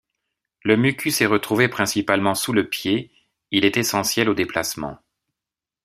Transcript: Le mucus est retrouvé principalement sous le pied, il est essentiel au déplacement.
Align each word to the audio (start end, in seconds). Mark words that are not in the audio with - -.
Le 0.63 0.77
mucus 0.77 1.21
est 1.21 1.27
retrouvé 1.27 1.67
principalement 1.67 2.33
sous 2.33 2.53
le 2.53 2.67
pied, 2.67 3.11
il 3.51 3.65
est 3.65 3.77
essentiel 3.77 4.29
au 4.31 4.33
déplacement. 4.33 4.97